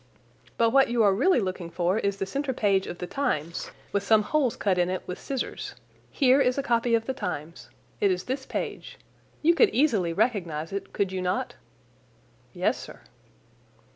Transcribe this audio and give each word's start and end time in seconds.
"But 0.57 0.71
what 0.71 0.87
you 0.87 1.03
are 1.03 1.13
really 1.13 1.39
looking 1.39 1.69
for 1.69 1.99
is 1.99 2.17
the 2.17 2.25
centre 2.25 2.53
page 2.53 2.87
of 2.87 2.97
the 2.97 3.05
Times 3.05 3.69
with 3.91 4.01
some 4.01 4.23
holes 4.23 4.55
cut 4.55 4.79
in 4.79 4.89
it 4.89 5.03
with 5.05 5.19
scissors. 5.19 5.75
Here 6.09 6.41
is 6.41 6.57
a 6.57 6.63
copy 6.63 6.95
of 6.95 7.05
the 7.05 7.13
Times. 7.13 7.69
It 7.99 8.09
is 8.09 8.23
this 8.23 8.47
page. 8.47 8.97
You 9.43 9.53
could 9.53 9.69
easily 9.69 10.11
recognize 10.11 10.73
it, 10.73 10.91
could 10.91 11.11
you 11.11 11.21
not?" 11.21 11.53
"Yes, 12.51 12.79
sir." 12.79 13.01